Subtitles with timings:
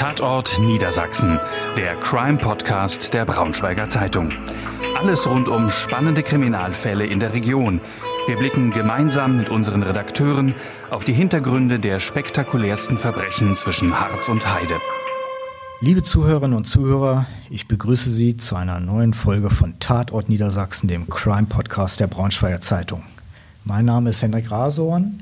[0.00, 1.38] Tatort Niedersachsen,
[1.76, 4.32] der Crime-Podcast der Braunschweiger Zeitung.
[4.98, 7.82] Alles rund um spannende Kriminalfälle in der Region.
[8.26, 10.54] Wir blicken gemeinsam mit unseren Redakteuren
[10.88, 14.76] auf die Hintergründe der spektakulärsten Verbrechen zwischen Harz und Heide.
[15.82, 21.10] Liebe Zuhörerinnen und Zuhörer, ich begrüße Sie zu einer neuen Folge von Tatort Niedersachsen, dem
[21.10, 23.04] Crime-Podcast der Braunschweiger Zeitung.
[23.64, 25.20] Mein Name ist Hendrik Rasorn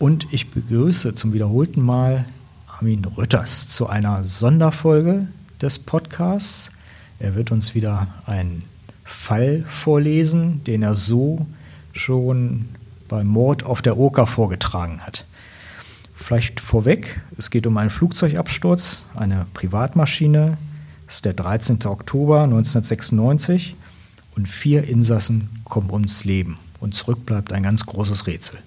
[0.00, 2.24] und ich begrüße zum wiederholten Mal
[2.78, 5.26] Armin Rütters zu einer Sonderfolge
[5.60, 6.70] des Podcasts.
[7.18, 8.62] Er wird uns wieder einen
[9.04, 11.44] Fall vorlesen, den er so
[11.92, 12.68] schon
[13.08, 15.24] beim Mord auf der Oker vorgetragen hat.
[16.14, 20.56] Vielleicht vorweg, es geht um einen Flugzeugabsturz, eine Privatmaschine.
[21.08, 21.84] Es ist der 13.
[21.84, 23.74] Oktober 1996
[24.36, 26.58] und vier Insassen kommen ums Leben.
[26.78, 28.60] Und zurück bleibt ein ganz großes Rätsel.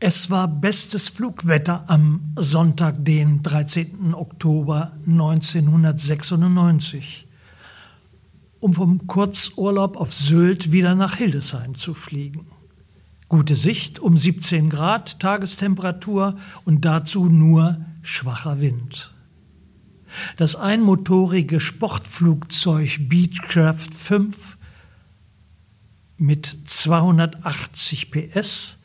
[0.00, 4.14] Es war bestes Flugwetter am Sonntag, den 13.
[4.14, 7.26] Oktober 1996,
[8.60, 12.46] um vom Kurzurlaub auf Sylt wieder nach Hildesheim zu fliegen.
[13.28, 19.12] Gute Sicht um 17 Grad Tagestemperatur und dazu nur schwacher Wind.
[20.36, 24.58] Das einmotorige Sportflugzeug Beechcraft 5
[26.18, 28.77] mit 280 PS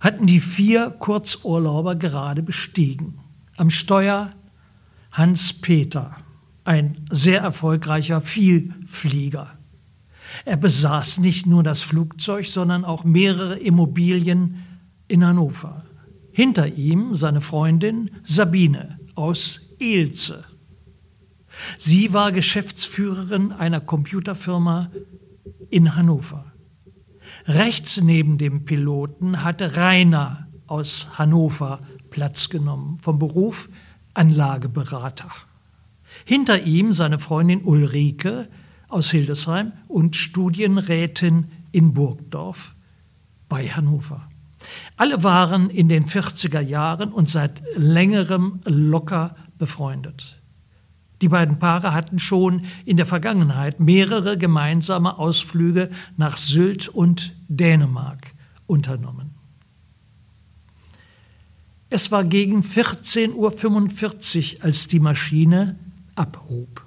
[0.00, 3.18] hatten die vier Kurzurlauber gerade bestiegen.
[3.56, 4.32] Am Steuer
[5.12, 6.16] Hans Peter,
[6.64, 9.56] ein sehr erfolgreicher Vielflieger.
[10.44, 14.62] Er besaß nicht nur das Flugzeug, sondern auch mehrere Immobilien
[15.08, 15.84] in Hannover.
[16.32, 20.44] Hinter ihm seine Freundin Sabine aus Ilze.
[21.78, 24.90] Sie war Geschäftsführerin einer Computerfirma
[25.70, 26.52] in Hannover.
[27.48, 31.78] Rechts neben dem Piloten hatte Rainer aus Hannover
[32.10, 33.68] Platz genommen, vom Beruf
[34.14, 35.30] Anlageberater.
[36.24, 38.48] Hinter ihm seine Freundin Ulrike
[38.88, 42.74] aus Hildesheim und Studienrätin in Burgdorf
[43.48, 44.28] bei Hannover.
[44.96, 50.42] Alle waren in den 40er Jahren und seit längerem locker befreundet.
[51.22, 58.32] Die beiden Paare hatten schon in der Vergangenheit mehrere gemeinsame Ausflüge nach Sylt und Dänemark
[58.66, 59.30] unternommen.
[61.88, 65.78] Es war gegen 14.45 Uhr, als die Maschine
[66.16, 66.84] abhob.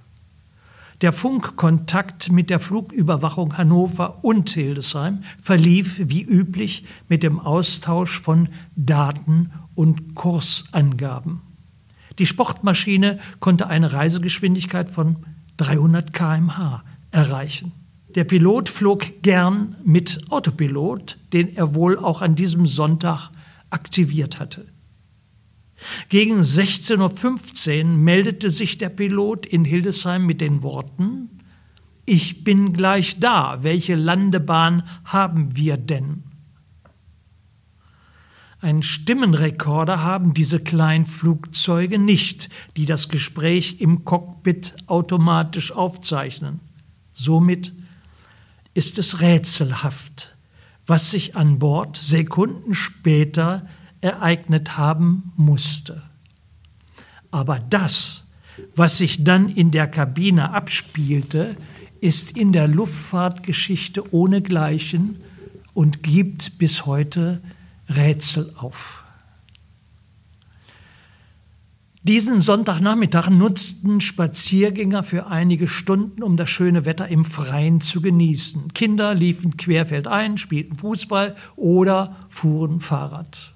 [1.01, 8.49] Der Funkkontakt mit der Flugüberwachung Hannover und Hildesheim verlief wie üblich mit dem Austausch von
[8.75, 11.48] Daten und Kursangaben.
[12.19, 15.25] Die Sportmaschine konnte eine Reisegeschwindigkeit von
[15.57, 17.71] 300 km/h erreichen.
[18.15, 23.29] Der Pilot flog gern mit Autopilot, den er wohl auch an diesem Sonntag
[23.69, 24.65] aktiviert hatte.
[26.09, 31.29] Gegen 16.15 Uhr meldete sich der Pilot in Hildesheim mit den Worten
[32.05, 36.23] Ich bin gleich da, welche Landebahn haben wir denn?
[38.61, 46.59] Einen Stimmenrekorder haben diese kleinen Flugzeuge nicht, die das Gespräch im Cockpit automatisch aufzeichnen.
[47.13, 47.73] Somit
[48.73, 50.35] ist es rätselhaft,
[50.85, 53.65] was sich an Bord Sekunden später
[54.01, 56.03] ereignet haben musste.
[57.31, 58.25] Aber das,
[58.75, 61.55] was sich dann in der Kabine abspielte,
[62.01, 65.21] ist in der Luftfahrtgeschichte ohnegleichen
[65.73, 67.41] und gibt bis heute
[67.89, 69.03] Rätsel auf.
[72.03, 78.73] Diesen Sonntagnachmittag nutzten Spaziergänger für einige Stunden, um das schöne Wetter im Freien zu genießen.
[78.73, 83.53] Kinder liefen querfeldein, spielten Fußball oder fuhren Fahrrad.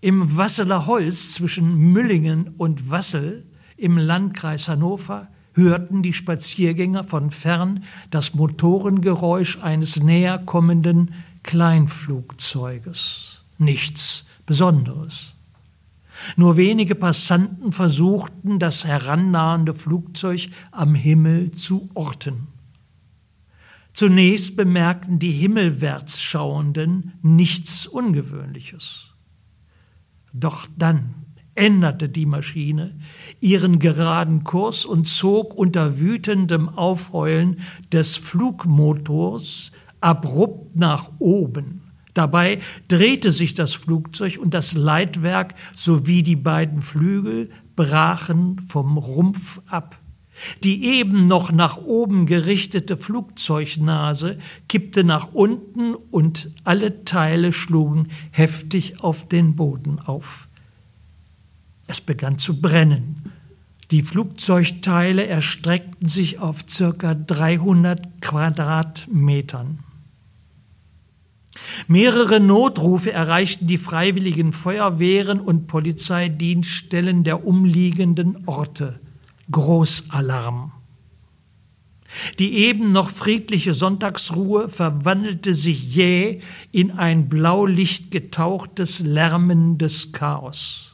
[0.00, 3.46] Im Wasseler Holz zwischen Müllingen und Wassel
[3.76, 11.12] im Landkreis Hannover hörten die Spaziergänger von fern das Motorengeräusch eines näher kommenden
[11.42, 13.42] Kleinflugzeuges.
[13.58, 15.34] Nichts Besonderes.
[16.36, 22.48] Nur wenige Passanten versuchten, das herannahende Flugzeug am Himmel zu orten.
[23.92, 29.08] Zunächst bemerkten die himmelwärts Schauenden nichts Ungewöhnliches.
[30.32, 31.14] Doch dann
[31.54, 32.96] änderte die Maschine
[33.40, 37.60] ihren geraden Kurs und zog unter wütendem Aufheulen
[37.90, 41.82] des Flugmotors abrupt nach oben.
[42.14, 49.60] Dabei drehte sich das Flugzeug und das Leitwerk sowie die beiden Flügel brachen vom Rumpf
[49.68, 50.00] ab.
[50.64, 59.02] Die eben noch nach oben gerichtete Flugzeugnase kippte nach unten und alle Teile schlugen heftig
[59.02, 60.48] auf den Boden auf.
[61.86, 63.32] Es begann zu brennen.
[63.90, 69.78] Die Flugzeugteile erstreckten sich auf circa 300 Quadratmetern.
[71.86, 79.00] Mehrere Notrufe erreichten die freiwilligen Feuerwehren und Polizeidienststellen der umliegenden Orte.
[79.50, 80.72] Großalarm.
[82.38, 86.40] Die eben noch friedliche Sonntagsruhe verwandelte sich jäh
[86.72, 90.87] in ein blaulicht getauchtes, lärmendes Chaos.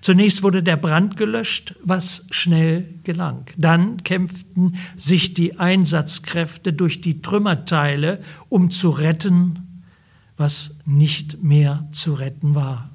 [0.00, 3.46] Zunächst wurde der Brand gelöscht, was schnell gelang.
[3.56, 9.84] Dann kämpften sich die Einsatzkräfte durch die Trümmerteile, um zu retten,
[10.36, 12.90] was nicht mehr zu retten war.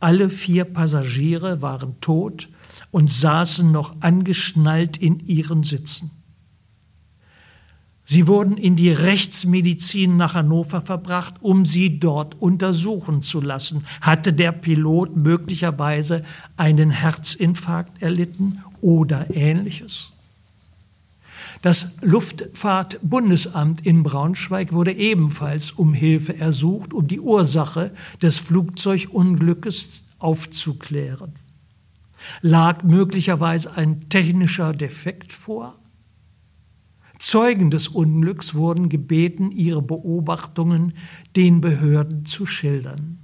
[0.00, 2.48] Alle vier Passagiere waren tot
[2.90, 6.10] und saßen noch angeschnallt in ihren Sitzen.
[8.14, 13.86] Sie wurden in die Rechtsmedizin nach Hannover verbracht, um sie dort untersuchen zu lassen.
[14.00, 16.24] Hatte der Pilot möglicherweise
[16.56, 20.12] einen Herzinfarkt erlitten oder ähnliches?
[21.60, 31.32] Das Luftfahrtbundesamt in Braunschweig wurde ebenfalls um Hilfe ersucht, um die Ursache des Flugzeugunglückes aufzuklären.
[32.42, 35.80] Lag möglicherweise ein technischer Defekt vor?
[37.18, 40.94] Zeugen des Unglücks wurden gebeten, ihre Beobachtungen
[41.36, 43.18] den Behörden zu schildern.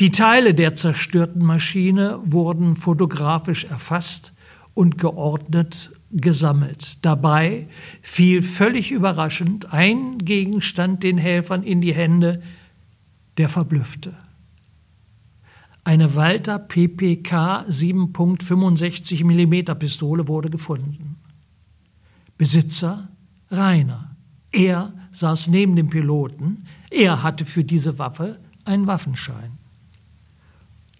[0.00, 4.32] Die Teile der zerstörten Maschine wurden fotografisch erfasst
[4.74, 6.98] und geordnet gesammelt.
[7.02, 7.68] Dabei
[8.02, 12.42] fiel völlig überraschend ein Gegenstand den Helfern in die Hände,
[13.36, 14.14] der verblüffte.
[15.84, 21.16] Eine Walter PPK 7.65 mm Pistole wurde gefunden.
[22.38, 23.08] Besitzer
[23.50, 24.16] Rainer.
[24.50, 26.66] Er saß neben dem Piloten.
[26.90, 29.58] Er hatte für diese Waffe einen Waffenschein.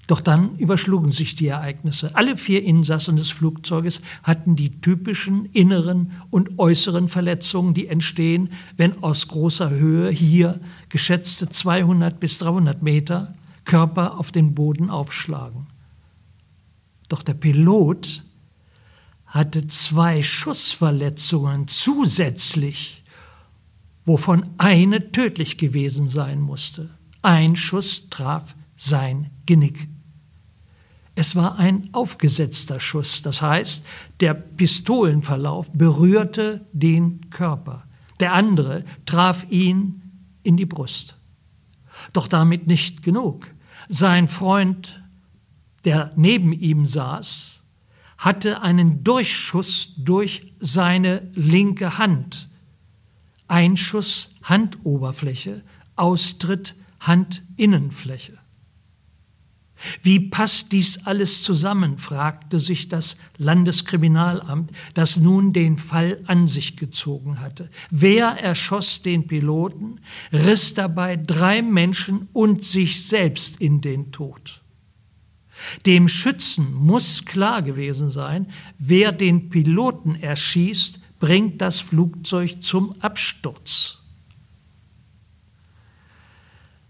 [0.07, 2.15] Doch dann überschlugen sich die Ereignisse.
[2.15, 9.03] Alle vier Insassen des Flugzeuges hatten die typischen inneren und äußeren Verletzungen, die entstehen, wenn
[9.03, 10.61] aus großer Höhe hier
[10.91, 13.35] geschätzte 200 bis 300 Meter
[13.65, 15.69] Körper auf den Boden aufschlagen.
[17.09, 18.25] Doch der Pilot
[19.35, 23.03] hatte zwei Schussverletzungen zusätzlich,
[24.05, 26.91] wovon eine tödlich gewesen sein musste.
[27.21, 29.89] Ein Schuss traf sein Genick.
[31.17, 33.85] Es war ein aufgesetzter Schuss, das heißt,
[34.21, 37.89] der Pistolenverlauf berührte den Körper.
[38.21, 40.01] Der andere traf ihn
[40.45, 41.17] in die Brust.
[42.13, 43.51] Doch damit nicht genug.
[43.89, 45.03] Sein Freund,
[45.85, 47.64] der neben ihm saß,
[48.25, 52.49] hatte einen Durchschuss durch seine linke Hand.
[53.49, 55.63] Einschuss Handoberfläche,
[55.95, 58.39] Austritt Handinnenfläche.
[60.01, 66.79] Wie passt dies alles zusammen, fragte sich das Landeskriminalamt, das nun den Fall an sich
[66.79, 67.69] gezogen hatte.
[67.91, 70.01] Wer erschoss den Piloten,
[70.33, 74.64] riss dabei drei Menschen und sich selbst in den Tod?
[75.87, 78.47] Dem Schützen muss klar gewesen sein,
[78.79, 83.99] wer den Piloten erschießt, bringt das Flugzeug zum Absturz.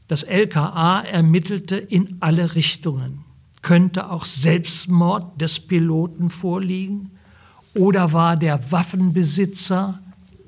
[0.08, 3.24] Das LKA ermittelte in alle Richtungen.
[3.62, 7.12] Könnte auch Selbstmord des Piloten vorliegen
[7.74, 10.00] oder war der Waffenbesitzer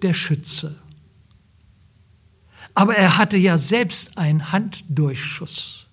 [0.02, 0.76] der Schütze?
[2.74, 5.85] Aber er hatte ja selbst einen Handdurchschuss.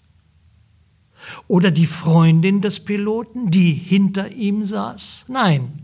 [1.48, 5.26] Oder die Freundin des Piloten, die hinter ihm saß?
[5.28, 5.84] Nein,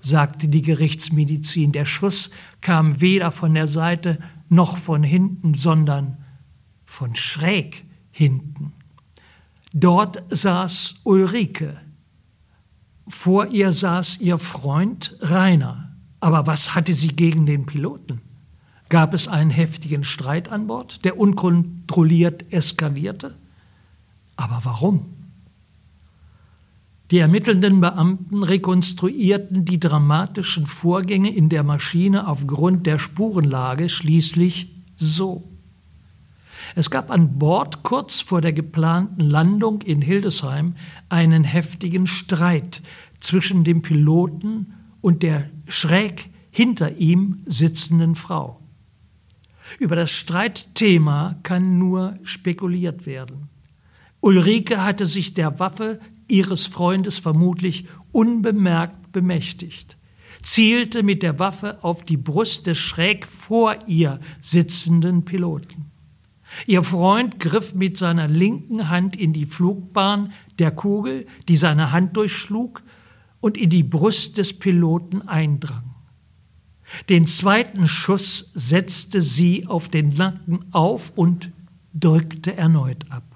[0.00, 2.30] sagte die Gerichtsmedizin, der Schuss
[2.60, 4.18] kam weder von der Seite
[4.48, 6.18] noch von hinten, sondern
[6.84, 8.72] von schräg hinten.
[9.72, 11.80] Dort saß Ulrike.
[13.08, 15.96] Vor ihr saß ihr Freund Rainer.
[16.20, 18.20] Aber was hatte sie gegen den Piloten?
[18.88, 23.34] Gab es einen heftigen Streit an Bord, der unkontrolliert eskalierte?
[24.36, 25.06] Aber warum?
[27.10, 35.46] Die ermittelnden Beamten rekonstruierten die dramatischen Vorgänge in der Maschine aufgrund der Spurenlage schließlich so.
[36.74, 40.74] Es gab an Bord kurz vor der geplanten Landung in Hildesheim
[41.10, 42.80] einen heftigen Streit
[43.20, 44.72] zwischen dem Piloten
[45.02, 48.58] und der schräg hinter ihm sitzenden Frau.
[49.78, 53.51] Über das Streitthema kann nur spekuliert werden.
[54.22, 55.98] Ulrike hatte sich der Waffe
[56.28, 59.98] ihres Freundes vermutlich unbemerkt bemächtigt,
[60.42, 65.90] zielte mit der Waffe auf die Brust des schräg vor ihr sitzenden Piloten.
[66.66, 72.16] Ihr Freund griff mit seiner linken Hand in die Flugbahn der Kugel, die seine Hand
[72.16, 72.82] durchschlug
[73.40, 75.94] und in die Brust des Piloten eindrang.
[77.08, 81.50] Den zweiten Schuss setzte sie auf den Nacken auf und
[81.92, 83.31] drückte erneut ab.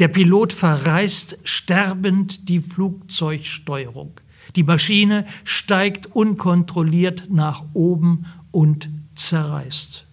[0.00, 4.18] Der Pilot verreißt sterbend die Flugzeugsteuerung.
[4.56, 10.06] Die Maschine steigt unkontrolliert nach oben und zerreißt.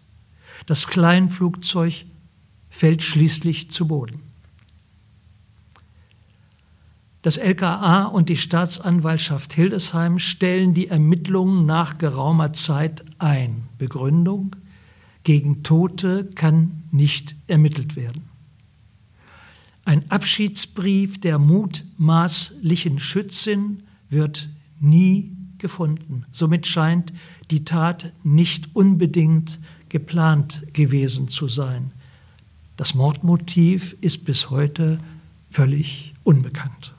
[0.66, 2.06] Das Kleinflugzeug
[2.70, 4.24] fällt schließlich zu Boden.
[7.22, 13.70] Das LKA und die Staatsanwaltschaft Hildesheim stellen die Ermittlungen nach geraumer Zeit ein.
[13.78, 14.54] Begründung
[15.24, 18.27] gegen Tote kann nicht ermittelt werden.
[19.88, 24.50] Ein Abschiedsbrief der mutmaßlichen Schützin wird
[24.82, 26.26] nie gefunden.
[26.34, 27.14] Somit scheint
[27.52, 31.92] die Tat nicht unbedingt geplant gewesen zu sein.
[32.76, 34.98] Das Mordmotiv ist bis heute
[35.52, 36.94] völlig unbekannt.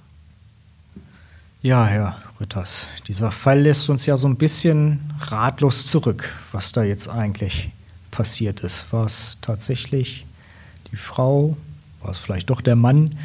[1.61, 6.85] Ja, Herr Rütters, dieser Fall lässt uns ja so ein bisschen ratlos zurück, was da
[6.85, 7.68] jetzt eigentlich
[8.11, 8.90] passiert ist.
[8.95, 10.25] War es tatsächlich
[10.90, 11.54] die Frau?
[12.00, 13.16] War es vielleicht doch der Mann?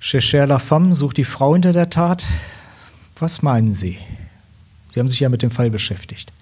[0.00, 2.24] Cher La Femme sucht die Frau hinter der Tat.
[3.18, 3.98] Was meinen Sie?
[4.90, 6.32] Sie haben sich ja mit dem Fall beschäftigt.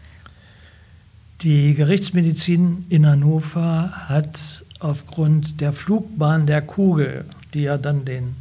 [1.42, 8.36] Die Gerichtsmedizin in Hannover hat aufgrund der Flugbahn der Kugel, die ja dann den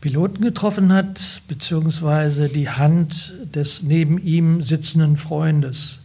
[0.00, 6.00] Piloten getroffen hat, beziehungsweise die Hand des neben ihm sitzenden Freundes.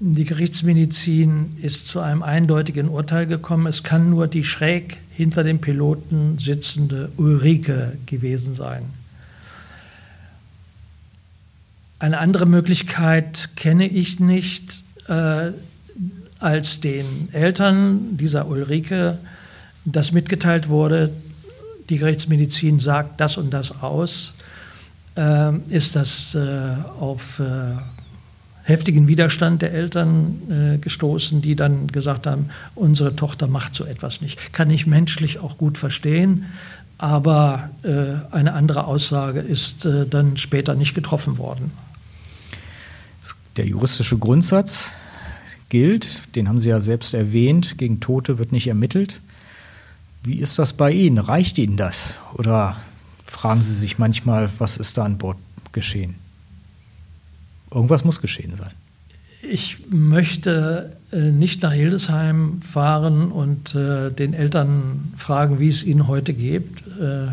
[0.00, 3.66] Die Gerichtsmedizin ist zu einem eindeutigen Urteil gekommen.
[3.66, 8.84] Es kann nur die schräg hinter dem Piloten sitzende Ulrike gewesen sein.
[11.98, 15.50] Eine andere Möglichkeit kenne ich nicht, äh,
[16.38, 19.18] als den Eltern dieser Ulrike
[19.84, 21.12] das mitgeteilt wurde,
[21.88, 24.34] die Gerichtsmedizin sagt das und das aus,
[25.16, 27.74] äh, ist das äh, auf äh,
[28.68, 34.20] heftigen Widerstand der Eltern äh, gestoßen, die dann gesagt haben, unsere Tochter macht so etwas
[34.20, 34.52] nicht.
[34.52, 36.44] Kann ich menschlich auch gut verstehen,
[36.98, 41.70] aber äh, eine andere Aussage ist äh, dann später nicht getroffen worden.
[43.56, 44.90] Der juristische Grundsatz
[45.70, 49.20] gilt, den haben Sie ja selbst erwähnt, gegen Tote wird nicht ermittelt.
[50.24, 51.18] Wie ist das bei Ihnen?
[51.18, 52.14] Reicht Ihnen das?
[52.34, 52.76] Oder
[53.24, 55.38] fragen Sie sich manchmal, was ist da an Bord
[55.72, 56.16] geschehen?
[57.70, 58.72] Irgendwas muss geschehen sein.
[59.42, 66.08] Ich möchte äh, nicht nach Hildesheim fahren und äh, den Eltern fragen, wie es ihnen
[66.08, 66.66] heute geht.
[67.00, 67.28] Äh,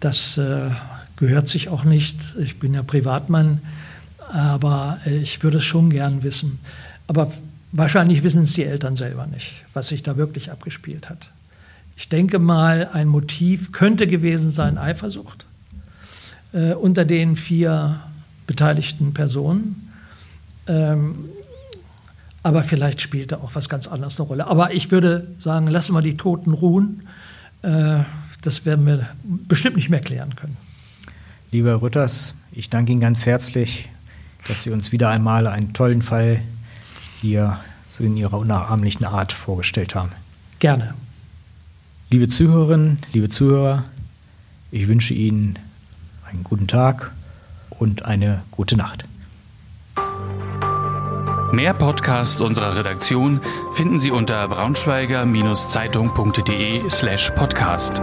[0.00, 0.70] das äh,
[1.16, 2.34] gehört sich auch nicht.
[2.38, 3.60] Ich bin ja Privatmann
[4.34, 6.58] aber äh, ich würde es schon gern wissen.
[7.06, 7.32] Aber
[7.72, 11.30] wahrscheinlich wissen es die Eltern selber nicht, was sich da wirklich abgespielt hat.
[11.96, 15.46] Ich denke mal, ein Motiv könnte gewesen sein Eifersucht
[16.52, 18.00] äh, unter den vier
[18.46, 19.90] beteiligten Personen.
[20.66, 21.26] Ähm,
[22.42, 24.46] aber vielleicht spielte auch was ganz anderes eine Rolle.
[24.46, 27.08] Aber ich würde sagen, lassen wir die Toten ruhen.
[27.62, 28.00] Äh,
[28.42, 30.56] das werden wir bestimmt nicht mehr klären können.
[31.50, 33.88] Lieber Rütters, ich danke Ihnen ganz herzlich
[34.48, 36.40] dass Sie uns wieder einmal einen tollen Fall
[37.20, 37.58] hier
[37.88, 40.10] so in Ihrer unnachahmlichen Art vorgestellt haben.
[40.58, 40.94] Gerne.
[42.10, 43.84] Liebe Zuhörerinnen, liebe Zuhörer,
[44.70, 45.58] ich wünsche Ihnen
[46.28, 47.12] einen guten Tag
[47.78, 49.04] und eine gute Nacht.
[51.52, 53.40] Mehr Podcasts unserer Redaktion
[53.74, 58.02] finden Sie unter braunschweiger-zeitung.de slash podcast.